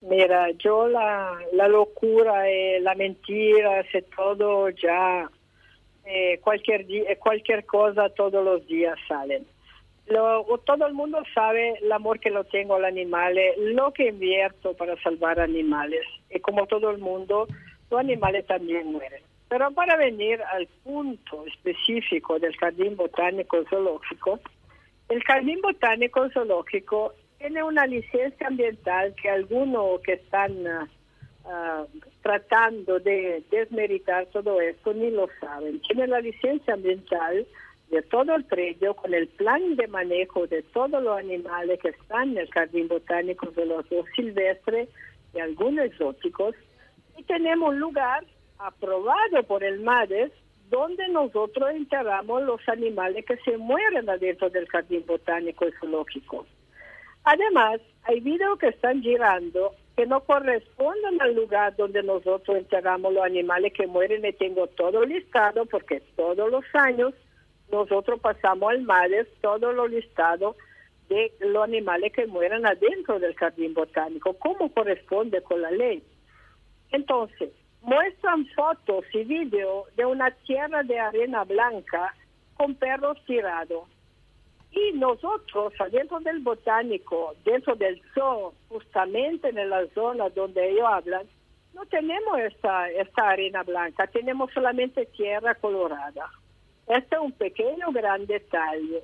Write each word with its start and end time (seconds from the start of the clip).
Mira, 0.00 0.50
yo 0.52 0.88
la, 0.88 1.38
locura, 1.68 2.48
eh, 2.48 2.80
la 2.80 2.94
mentira, 2.94 3.84
sé 3.92 4.02
todo 4.16 4.70
ya, 4.70 5.30
eh, 6.06 6.38
cualquier, 6.42 6.86
día, 6.86 7.18
cualquier 7.18 7.66
cosa 7.66 8.08
todos 8.08 8.42
los 8.42 8.66
días 8.66 8.98
salen. 9.06 9.46
Lo, 10.06 10.44
todo 10.64 10.86
el 10.86 10.94
mundo 10.94 11.22
sabe 11.34 11.74
el 11.82 11.92
amor 11.92 12.18
que 12.18 12.30
lo 12.30 12.44
tengo 12.44 12.76
al 12.76 12.86
animal, 12.86 13.36
lo 13.58 13.92
que 13.92 14.08
invierto 14.08 14.74
para 14.74 15.00
salvar 15.02 15.38
animales. 15.38 16.06
Y 16.30 16.40
como 16.40 16.66
todo 16.66 16.90
el 16.90 16.98
mundo, 16.98 17.46
los 17.90 18.00
animales 18.00 18.46
también 18.46 18.90
mueren. 18.90 19.22
Pero 19.50 19.70
para 19.72 19.96
venir 19.96 20.40
al 20.42 20.66
punto 20.82 21.44
específico 21.46 22.38
del 22.38 22.56
Jardín 22.56 22.96
Botánico 22.96 23.62
Zoológico, 23.68 24.40
el 25.10 25.22
Jardín 25.24 25.60
Botánico 25.60 26.28
Zoológico 26.30 27.14
tiene 27.40 27.62
una 27.62 27.86
licencia 27.86 28.48
ambiental 28.48 29.14
que 29.14 29.30
algunos 29.30 30.02
que 30.02 30.12
están 30.12 30.52
ah, 31.46 31.86
tratando 32.22 33.00
de 33.00 33.42
desmeritar 33.50 34.26
todo 34.26 34.60
esto 34.60 34.92
ni 34.92 35.10
lo 35.10 35.26
saben. 35.40 35.80
Tiene 35.80 36.06
la 36.06 36.20
licencia 36.20 36.74
ambiental 36.74 37.46
de 37.88 38.02
todo 38.02 38.34
el 38.34 38.44
predio 38.44 38.94
con 38.94 39.14
el 39.14 39.26
plan 39.26 39.74
de 39.76 39.88
manejo 39.88 40.46
de 40.48 40.62
todos 40.64 41.02
los 41.02 41.18
animales 41.18 41.80
que 41.80 41.88
están 41.88 42.32
en 42.32 42.38
el 42.38 42.50
jardín 42.50 42.88
botánico 42.88 43.46
de 43.52 43.64
los 43.64 43.86
silvestres 44.14 44.90
y 45.34 45.40
algunos 45.40 45.86
exóticos. 45.86 46.54
Y 47.16 47.22
tenemos 47.22 47.70
un 47.70 47.80
lugar 47.80 48.22
aprobado 48.58 49.42
por 49.44 49.64
el 49.64 49.80
MADES 49.80 50.30
donde 50.68 51.08
nosotros 51.08 51.70
enterramos 51.70 52.42
los 52.42 52.60
animales 52.68 53.24
que 53.24 53.38
se 53.38 53.56
mueren 53.56 54.10
adentro 54.10 54.50
del 54.50 54.68
jardín 54.68 55.04
botánico 55.06 55.66
y 55.66 55.72
zoológico. 55.80 56.46
Además, 57.24 57.80
hay 58.04 58.20
videos 58.20 58.58
que 58.58 58.68
están 58.68 59.02
girando 59.02 59.74
que 59.96 60.06
no 60.06 60.20
corresponden 60.20 61.20
al 61.20 61.34
lugar 61.34 61.76
donde 61.76 62.02
nosotros 62.02 62.56
enterramos 62.56 63.12
los 63.12 63.24
animales 63.24 63.72
que 63.74 63.86
mueren. 63.86 64.24
Y 64.24 64.32
tengo 64.32 64.66
todo 64.68 65.04
listado 65.04 65.66
porque 65.66 66.00
todos 66.16 66.50
los 66.50 66.64
años 66.72 67.12
nosotros 67.70 68.18
pasamos 68.20 68.70
al 68.70 68.82
MADES 68.82 69.28
todo 69.40 69.72
lo 69.72 69.86
listado 69.86 70.56
de 71.08 71.32
los 71.40 71.64
animales 71.64 72.12
que 72.12 72.26
mueren 72.26 72.64
adentro 72.64 73.18
del 73.18 73.34
jardín 73.34 73.74
botánico, 73.74 74.32
como 74.34 74.72
corresponde 74.72 75.42
con 75.42 75.60
la 75.60 75.70
ley. 75.70 76.02
Entonces, 76.92 77.50
muestran 77.82 78.46
fotos 78.54 79.04
y 79.12 79.24
videos 79.24 79.94
de 79.96 80.06
una 80.06 80.30
tierra 80.46 80.82
de 80.82 80.98
arena 80.98 81.44
blanca 81.44 82.14
con 82.54 82.74
perros 82.74 83.18
tirados 83.26 83.88
y 84.72 84.92
nosotros, 84.92 85.72
adentro 85.80 86.20
del 86.20 86.40
botánico, 86.40 87.34
dentro 87.44 87.74
del 87.74 88.00
zoo, 88.14 88.54
justamente 88.68 89.48
en 89.48 89.68
la 89.68 89.86
zona 89.94 90.28
donde 90.28 90.70
ellos 90.70 90.86
hablan, 90.88 91.26
no 91.74 91.84
tenemos 91.86 92.38
esta, 92.38 92.88
esta 92.90 93.30
arena 93.30 93.62
blanca, 93.64 94.06
tenemos 94.06 94.52
solamente 94.52 95.06
tierra 95.06 95.54
colorada. 95.56 96.30
Este 96.86 97.16
es 97.16 97.20
un 97.20 97.32
pequeño 97.32 97.90
gran 97.92 98.26
detalle. 98.26 99.02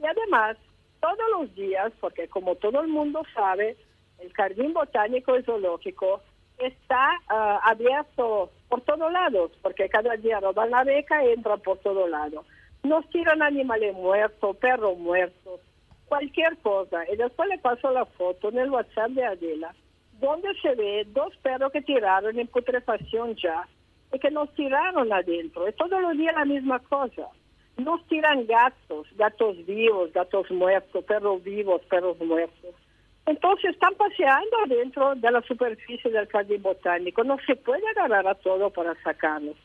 Y 0.00 0.06
además, 0.06 0.56
todos 1.00 1.30
los 1.32 1.54
días, 1.54 1.92
porque 2.00 2.28
como 2.28 2.54
todo 2.56 2.80
el 2.80 2.88
mundo 2.88 3.22
sabe, 3.34 3.76
el 4.20 4.32
jardín 4.32 4.72
botánico 4.72 5.36
y 5.36 5.42
zoológico 5.42 6.20
está 6.58 7.10
ah, 7.28 7.60
abierto 7.64 8.50
por 8.68 8.82
todos 8.82 9.12
lados, 9.12 9.52
porque 9.62 9.88
cada 9.88 10.16
día 10.16 10.40
roban 10.40 10.70
la 10.70 10.84
beca 10.84 11.24
y 11.24 11.30
entran 11.30 11.60
por 11.60 11.78
todos 11.78 12.08
lados 12.08 12.44
nos 12.88 13.08
tiran 13.10 13.42
animales 13.42 13.94
muertos, 13.94 14.56
perros 14.56 14.98
muertos, 14.98 15.60
cualquier 16.06 16.56
cosa. 16.58 17.04
Y 17.12 17.16
después 17.16 17.48
le 17.48 17.58
paso 17.58 17.90
la 17.90 18.04
foto 18.04 18.48
en 18.48 18.58
el 18.58 18.70
WhatsApp 18.70 19.10
de 19.10 19.24
Adela, 19.24 19.74
donde 20.20 20.48
se 20.60 20.74
ve 20.74 21.06
dos 21.08 21.36
perros 21.38 21.72
que 21.72 21.82
tiraron 21.82 22.38
en 22.38 22.46
putrefacción 22.48 23.36
ya 23.36 23.68
y 24.12 24.18
que 24.18 24.30
nos 24.30 24.52
tiraron 24.54 25.12
adentro. 25.12 25.66
Es 25.66 25.76
todos 25.76 26.00
los 26.00 26.16
días 26.16 26.34
la 26.34 26.44
misma 26.44 26.78
cosa. 26.80 27.28
Nos 27.76 28.04
tiran 28.08 28.46
gatos, 28.46 29.06
gatos 29.16 29.64
vivos, 29.64 30.12
gatos 30.12 30.50
muertos, 30.50 31.04
perros 31.04 31.44
vivos, 31.44 31.82
perros 31.82 32.18
muertos. 32.18 32.74
Entonces 33.26 33.72
están 33.72 33.94
paseando 33.94 34.56
adentro 34.64 35.14
de 35.14 35.30
la 35.30 35.42
superficie 35.42 36.10
del 36.10 36.26
jardín 36.28 36.62
botánico. 36.62 37.22
No 37.22 37.36
se 37.46 37.54
puede 37.54 37.86
agarrar 37.90 38.26
a 38.26 38.34
todo 38.34 38.70
para 38.70 38.94
sacarlos. 39.02 39.56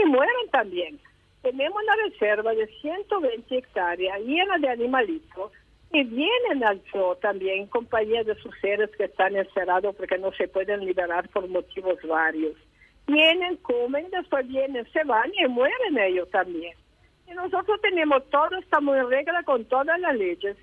Y 0.00 0.06
mueren 0.06 0.48
también 0.50 0.98
tenemos 1.42 1.82
una 1.82 1.96
reserva 2.08 2.52
de 2.54 2.66
120 2.80 3.56
hectáreas 3.56 4.20
llena 4.20 4.58
de 4.58 4.68
animalitos 4.68 5.52
y 5.92 6.04
vienen 6.04 6.64
al 6.64 6.82
zoo 6.90 7.16
también 7.16 7.60
en 7.60 7.66
compañía 7.66 8.22
de 8.24 8.34
sus 8.36 8.54
seres 8.60 8.90
que 8.96 9.04
están 9.04 9.36
encerrados 9.36 9.94
porque 9.96 10.18
no 10.18 10.32
se 10.32 10.48
pueden 10.48 10.84
liberar 10.84 11.28
por 11.30 11.48
motivos 11.48 11.98
varios. 12.06 12.54
Vienen, 13.06 13.56
comen, 13.56 14.10
después 14.10 14.46
vienen, 14.46 14.86
se 14.92 15.02
van 15.04 15.32
y 15.34 15.48
mueren 15.48 15.98
ellos 15.98 16.28
también. 16.30 16.74
Y 17.26 17.32
nosotros 17.32 17.80
tenemos 17.80 18.28
todo, 18.30 18.56
estamos 18.56 18.96
en 18.96 19.08
regla 19.08 19.42
con 19.44 19.64
todas 19.64 19.98
las 19.98 20.14
leyes. 20.14 20.56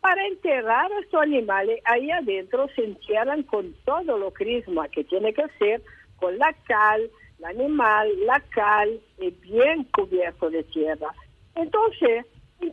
Para 0.00 0.26
enterrar 0.26 0.90
a 0.90 1.00
estos 1.00 1.20
animales, 1.20 1.80
ahí 1.84 2.10
adentro 2.10 2.68
se 2.74 2.84
entierran 2.84 3.42
con 3.42 3.74
todo 3.84 4.16
lo 4.16 4.30
crisma 4.30 4.88
que 4.88 5.04
tiene 5.04 5.34
que 5.34 5.44
ser, 5.58 5.82
con 6.16 6.38
la 6.38 6.54
cal, 6.66 7.10
el 7.40 7.44
animal, 7.44 8.08
la 8.26 8.40
cal, 8.50 9.00
es 9.18 9.40
bien 9.40 9.84
cubierto 9.84 10.50
de 10.50 10.62
tierra. 10.64 11.08
Entonces, 11.54 12.26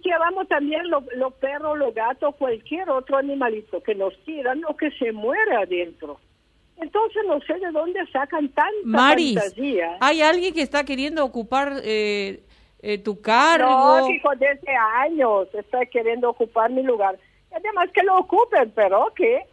llevamos 0.04 0.48
también 0.48 0.84
los 0.90 1.34
perros, 1.36 1.78
los 1.78 1.94
gatos, 1.94 2.36
cualquier 2.36 2.90
otro 2.90 3.18
animalito 3.18 3.82
que 3.82 3.96
nos 3.96 4.18
tiran 4.24 4.64
o 4.66 4.76
que 4.76 4.92
se 4.92 5.12
muere 5.12 5.56
adentro. 5.56 6.20
Entonces 6.78 7.24
no 7.26 7.40
sé 7.42 7.56
de 7.56 7.72
dónde 7.72 8.06
sacan 8.12 8.50
tanta 8.50 8.72
Maris, 8.84 9.40
fantasía. 9.40 9.98
¿Hay 10.00 10.22
alguien 10.22 10.54
que 10.54 10.62
está 10.62 10.84
queriendo 10.84 11.26
ocupar 11.26 11.82
eh, 11.84 12.44
eh, 12.82 13.00
tu 13.00 13.20
cargo? 13.20 14.00
No, 14.00 14.10
hijo, 14.12 14.30
desde 14.38 14.76
años 14.76 15.48
está 15.54 15.86
queriendo 15.88 16.30
ocupar 16.30 16.70
mi 16.70 16.84
lugar. 16.84 17.18
Además 17.52 17.90
que 17.94 18.04
lo 18.04 18.18
ocupen, 18.18 18.72
pero 18.76 19.12
que 19.16 19.38
eh, 19.38 19.44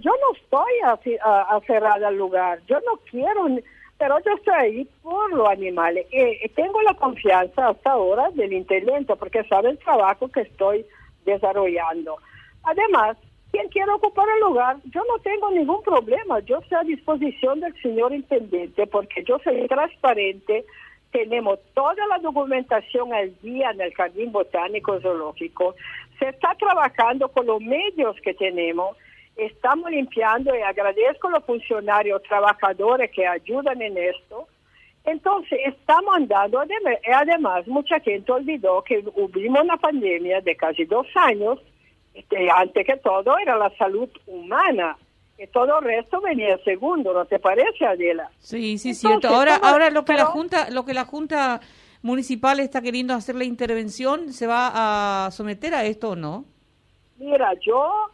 yo 0.00 0.10
no 0.10 0.36
estoy 0.36 1.20
aferrada 1.50 2.08
al 2.08 2.16
lugar. 2.16 2.60
Yo 2.66 2.80
no 2.80 2.98
quiero 3.08 3.46
pero 3.98 4.18
yo 4.24 4.32
estoy 4.32 4.54
ahí 4.54 4.88
por 5.02 5.32
los 5.32 5.48
animales. 5.48 6.06
y 6.10 6.48
tengo 6.50 6.82
la 6.82 6.94
confianza 6.94 7.68
hasta 7.68 7.92
ahora 7.92 8.30
del 8.30 8.52
intendente 8.52 9.14
porque 9.16 9.44
sabe 9.44 9.70
el 9.70 9.78
trabajo 9.78 10.28
que 10.28 10.42
estoy 10.42 10.84
desarrollando. 11.24 12.16
Además, 12.64 13.16
quien 13.54 13.68
quiera 13.68 13.94
ocupar 13.94 14.26
el 14.34 14.40
lugar, 14.40 14.78
yo 14.92 15.02
no 15.08 15.18
tengo 15.20 15.50
ningún 15.50 15.82
problema. 15.82 16.40
Yo 16.40 16.58
estoy 16.58 16.78
a 16.78 16.82
disposición 16.82 17.60
del 17.60 17.74
señor 17.80 18.12
intendente 18.12 18.86
porque 18.86 19.22
yo 19.22 19.38
soy 19.44 19.68
transparente. 19.68 20.64
Tenemos 21.12 21.60
toda 21.72 22.04
la 22.08 22.18
documentación 22.18 23.14
al 23.14 23.32
día 23.42 23.70
en 23.70 23.80
el 23.80 23.94
Jardín 23.94 24.32
Botánico 24.32 25.00
Zoológico. 25.00 25.76
Se 26.18 26.30
está 26.30 26.56
trabajando 26.58 27.28
con 27.28 27.46
los 27.46 27.60
medios 27.60 28.20
que 28.22 28.34
tenemos 28.34 28.96
estamos 29.36 29.90
limpiando 29.90 30.54
y 30.54 30.62
agradezco 30.62 31.28
a 31.28 31.32
los 31.32 31.44
funcionarios, 31.44 32.22
trabajadores 32.22 33.10
que 33.10 33.26
ayudan 33.26 33.82
en 33.82 33.96
esto. 33.96 34.48
Entonces, 35.04 35.58
estamos 35.66 36.14
andando, 36.16 36.62
además, 37.12 37.66
mucha 37.66 38.00
gente 38.00 38.32
olvidó 38.32 38.82
que 38.82 39.04
hubo 39.14 39.60
una 39.60 39.76
pandemia 39.76 40.40
de 40.40 40.56
casi 40.56 40.84
dos 40.84 41.06
años, 41.14 41.60
este, 42.14 42.48
antes 42.50 42.86
que 42.86 42.96
todo 42.96 43.36
era 43.38 43.56
la 43.56 43.70
salud 43.76 44.08
humana, 44.26 44.96
y 45.36 45.46
todo 45.48 45.78
el 45.80 45.84
resto 45.84 46.20
venía 46.20 46.56
segundo, 46.64 47.12
¿no 47.12 47.24
te 47.26 47.38
parece, 47.38 47.84
Adela? 47.84 48.30
Sí, 48.38 48.78
sí, 48.78 48.94
cierto. 48.94 49.28
Ahora, 49.28 49.56
ahora 49.56 49.90
lo 49.90 50.04
que 50.04 50.14
la 50.14 50.26
Junta, 50.26 50.70
lo 50.70 50.84
que 50.84 50.94
la 50.94 51.04
Junta 51.04 51.60
Municipal 52.02 52.60
está 52.60 52.80
queriendo 52.80 53.14
hacer 53.14 53.34
la 53.34 53.44
intervención, 53.44 54.32
¿se 54.32 54.46
va 54.46 55.26
a 55.26 55.30
someter 55.32 55.74
a 55.74 55.84
esto 55.84 56.10
o 56.10 56.16
no? 56.16 56.44
Mira, 57.18 57.52
yo, 57.60 58.10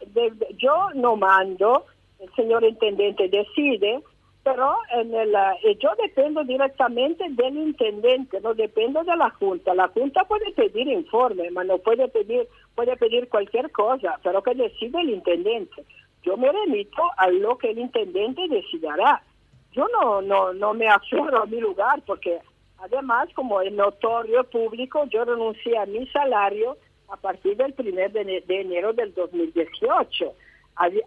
yo 0.57 0.89
no 0.95 1.15
mando, 1.15 1.85
el 2.19 2.31
señor 2.35 2.63
intendente 2.63 3.27
decide, 3.29 4.01
pero 4.43 4.75
en 4.91 5.13
el, 5.13 5.35
eh, 5.35 5.77
yo 5.79 5.89
dependo 6.01 6.43
directamente 6.43 7.25
del 7.29 7.57
intendente, 7.57 8.39
no 8.41 8.53
dependo 8.53 9.03
de 9.03 9.15
la 9.15 9.29
junta. 9.31 9.73
La 9.73 9.87
junta 9.89 10.23
puede 10.25 10.51
pedir 10.53 10.87
informe, 10.87 11.49
no 11.51 11.77
puede 11.77 12.07
pedir, 12.07 12.47
puede 12.75 12.95
pedir 12.97 13.29
cualquier 13.29 13.71
cosa, 13.71 14.19
pero 14.23 14.41
que 14.41 14.55
decide 14.55 15.01
el 15.01 15.11
intendente. 15.11 15.83
Yo 16.23 16.37
me 16.37 16.51
remito 16.51 17.03
a 17.17 17.29
lo 17.29 17.57
que 17.57 17.71
el 17.71 17.79
intendente 17.79 18.47
decidirá. 18.47 19.21
Yo 19.73 19.87
no, 19.89 20.21
no, 20.21 20.53
no 20.53 20.73
me 20.73 20.87
aferro 20.87 21.43
a 21.43 21.45
mi 21.45 21.59
lugar 21.59 22.01
porque 22.05 22.39
además, 22.79 23.29
como 23.35 23.61
es 23.61 23.71
notorio 23.71 24.43
público, 24.43 25.05
yo 25.05 25.23
renuncié 25.23 25.77
a 25.77 25.85
mi 25.85 26.05
salario 26.07 26.77
a 27.11 27.17
partir 27.17 27.57
del 27.57 27.73
primer 27.73 28.11
de, 28.11 28.43
enero 28.47 28.93
del 28.93 29.13
2018 29.13 30.33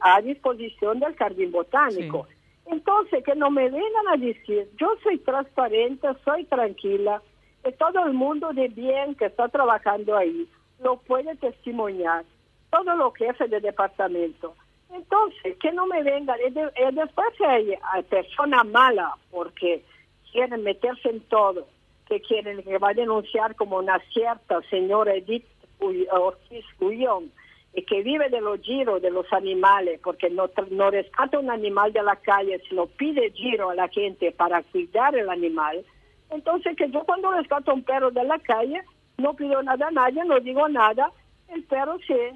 a, 0.01 0.21
disposición 0.21 1.01
del 1.01 1.17
jardín 1.17 1.51
botánico. 1.51 2.29
Entonces, 2.67 3.25
que 3.25 3.35
no 3.35 3.51
me 3.51 3.69
vengan 3.71 4.09
a 4.13 4.17
decir, 4.17 4.69
yo 4.79 4.95
soy 5.03 5.19
transparente, 5.19 6.09
soy 6.25 6.45
tranquila, 6.45 7.23
que 7.63 7.73
todo 7.73 8.05
el 8.05 8.13
mundo 8.13 8.53
de 8.53 8.69
bien 8.69 9.15
que 9.15 9.27
está 9.27 9.49
trabajando 9.49 10.17
ahí 10.17 10.49
lo 10.83 10.99
puede 10.99 11.35
testimoniar, 11.37 12.25
todo 12.71 12.95
lo 12.97 13.13
que 13.13 13.29
es 13.29 13.41
el 13.41 13.51
departamento. 13.51 14.55
Entonces, 14.91 15.57
que 15.59 15.73
no 15.73 15.87
me 15.87 16.03
vengan. 16.03 16.39
Y, 16.47 16.51
después 16.51 17.27
hay, 17.41 17.75
personas 18.09 18.67
malas 18.67 19.13
porque 19.31 19.83
quieren 20.31 20.63
meterse 20.63 21.09
en 21.09 21.21
todo, 21.23 21.67
que 22.07 22.21
quieren 22.21 22.63
que 22.63 22.79
va 22.79 22.91
a 22.91 22.95
denunciar 22.95 23.57
como 23.57 23.79
una 23.79 23.99
cierta 24.13 24.61
señora 24.71 25.15
Edith 25.15 25.45
Ortiz 25.81 26.65
Gullón, 26.79 27.31
y 27.75 27.83
que 27.83 28.03
vive 28.03 28.29
de 28.31 28.41
los 28.41 28.61
giros 28.61 29.03
de 29.03 29.11
los 29.11 29.31
animales, 29.33 30.01
porque 30.03 30.31
no, 30.31 30.49
no 30.71 30.91
rescata 30.91 31.39
un 31.39 31.51
animal 31.51 31.93
de 31.93 32.03
la 32.03 32.17
calle, 32.17 32.61
sino 32.69 32.87
pide 32.87 33.31
giro 33.33 33.71
a 33.71 33.75
la 33.75 33.89
gente 33.89 34.31
para 34.33 34.63
cuidar 34.63 35.17
el 35.17 35.29
animal. 35.29 35.85
Entonces, 36.31 36.77
que 36.77 36.89
yo 36.91 37.05
cuando 37.05 37.33
rescato 37.33 37.75
un 37.75 37.83
perro 37.83 38.11
de 38.11 38.25
la 38.25 38.39
calle, 38.39 38.83
no 39.19 39.35
pido 39.35 39.63
nada 39.63 39.89
a 39.89 39.91
nadie, 39.91 40.25
no 40.25 40.39
digo 40.41 40.69
nada, 40.69 41.11
el 41.49 41.65
perro 41.65 41.99
se, 42.07 42.33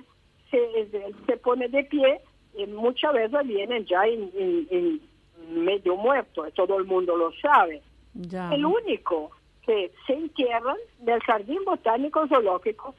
se, 0.50 0.88
se 1.26 1.36
pone 1.36 1.68
de 1.68 1.84
pie 1.84 2.20
y 2.56 2.66
muchas 2.66 3.12
veces 3.12 3.46
vienen 3.46 3.86
ya 3.86 4.04
en, 4.06 5.00
medio 5.48 5.96
muerto, 5.96 6.44
todo 6.54 6.78
el 6.78 6.84
mundo 6.84 7.16
lo 7.16 7.32
sabe. 7.40 7.80
El 8.52 8.66
único 8.66 9.30
que 9.64 9.92
se 10.06 10.12
entierran 10.12 10.76
del 10.98 11.20
jardín 11.20 11.64
botánico 11.64 12.26
zoológico 12.26 12.94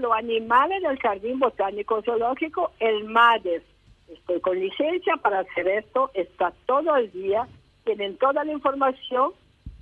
los 0.00 0.12
animales 0.12 0.82
del 0.82 0.98
Jardín 0.98 1.38
Botánico 1.38 2.02
Zoológico, 2.02 2.72
el 2.80 3.04
MADES. 3.04 3.62
Estoy 4.08 4.40
con 4.40 4.58
licencia 4.58 5.16
para 5.16 5.40
hacer 5.40 5.68
esto, 5.68 6.10
está 6.14 6.52
todo 6.66 6.96
el 6.96 7.10
día, 7.12 7.48
tienen 7.84 8.16
toda 8.18 8.44
la 8.44 8.52
información 8.52 9.32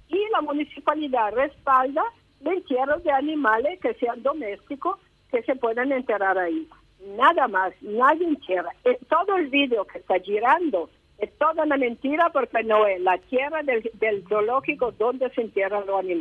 y 0.08 0.18
la 0.30 0.40
municipalidad 0.42 1.32
respalda 1.32 2.02
el 2.40 2.48
entierro 2.58 2.98
de 2.98 3.10
animales 3.10 3.80
que 3.80 3.94
sean 3.94 4.22
domésticos 4.22 4.98
que 5.30 5.42
se 5.42 5.56
puedan 5.56 5.92
enterrar 5.92 6.38
ahí. 6.38 6.68
Nada 7.16 7.48
más, 7.48 7.72
nadie 7.80 8.26
entierra. 8.26 8.70
Todo 9.08 9.36
el 9.36 9.48
vídeo 9.48 9.84
que 9.86 9.98
está 9.98 10.18
girando 10.20 10.90
es 11.18 11.36
toda 11.38 11.64
una 11.64 11.76
mentira 11.76 12.30
porque 12.30 12.62
no 12.62 12.86
es 12.86 13.00
la 13.00 13.18
tierra 13.18 13.62
del 13.62 14.24
zoológico 14.28 14.92
donde 14.92 15.28
se 15.30 15.42
entierran 15.42 15.86
los 15.86 15.98
animales. 15.98 16.16